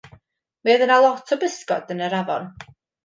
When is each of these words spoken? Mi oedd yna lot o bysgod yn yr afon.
Mi 0.63 0.71
oedd 0.75 0.83
yna 0.85 0.97
lot 1.07 1.35
o 1.35 1.39
bysgod 1.43 1.93
yn 1.97 2.03
yr 2.09 2.17
afon. 2.21 2.49